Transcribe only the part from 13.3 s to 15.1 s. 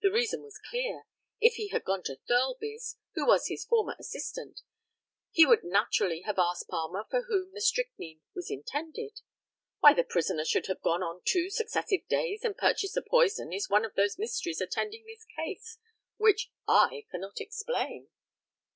is one of those mysteries attending